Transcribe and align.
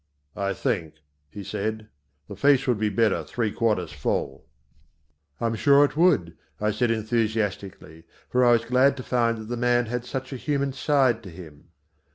"I 0.35 0.53
think," 0.55 0.95
he 1.29 1.43
said, 1.43 1.87
"the 2.27 2.35
face 2.35 2.65
would 2.65 2.79
be 2.79 2.89
better 2.89 3.23
three 3.23 3.51
quarters 3.51 3.91
full." 3.93 4.47
"I'm 5.39 5.53
sure 5.53 5.85
it 5.85 5.95
would," 5.95 6.35
I 6.59 6.71
said 6.71 6.89
enthusiastically, 6.89 8.05
for 8.27 8.43
I 8.43 8.53
was 8.53 8.65
glad 8.65 8.97
to 8.97 9.03
find 9.03 9.37
that 9.37 9.47
the 9.49 9.57
man 9.57 9.85
had 9.85 10.03
such 10.03 10.33
a 10.33 10.37
human 10.41 10.73
side 10.73 11.21
to 11.21 11.29
him. 11.29 11.65